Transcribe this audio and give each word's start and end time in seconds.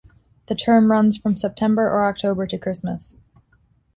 The 0.47 0.55
term 0.55 0.89
runs 0.89 1.15
from 1.15 1.37
September 1.37 1.83
or 1.83 2.05
October 2.09 2.47
to 2.47 2.57
Christmas. 2.57 3.15